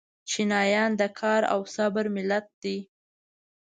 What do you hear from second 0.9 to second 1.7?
د کار او